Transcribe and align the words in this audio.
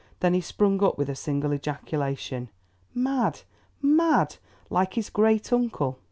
Then 0.19 0.33
he 0.33 0.41
sprung 0.41 0.83
up 0.83 0.97
with 0.97 1.09
a 1.11 1.15
single 1.15 1.53
ejaculation, 1.53 2.49
"Mad, 2.91 3.41
mad! 3.83 4.37
like 4.71 4.95
his 4.95 5.11
great 5.11 5.53
uncle!" 5.53 5.99